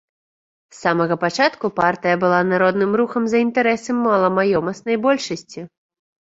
[0.75, 5.61] З самага пачатку партыя была народным рухам за інтарэсы маламаёмаснай большасці.